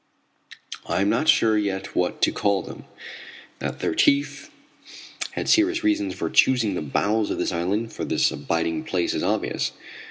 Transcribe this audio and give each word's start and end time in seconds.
I 0.87 1.01
am 1.01 1.09
not 1.11 1.27
sure 1.29 1.55
yet 1.55 1.95
what 1.95 2.23
to 2.23 2.31
call 2.31 2.63
them. 2.63 2.85
That 3.59 3.81
their 3.81 3.93
chief 3.93 4.49
had 5.33 5.47
serious 5.47 5.83
reasons 5.83 6.15
for 6.15 6.27
choosing 6.31 6.73
the 6.73 6.81
bowels 6.81 7.29
of 7.29 7.37
this 7.37 7.51
island 7.53 7.93
for 7.93 8.03
his 8.03 8.31
abiding 8.31 8.83
place 8.85 9.13
is 9.13 9.21
obvious. 9.21 9.73